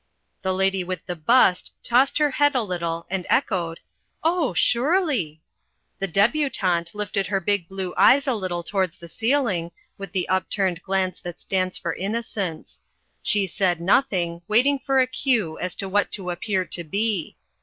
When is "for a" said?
14.79-15.05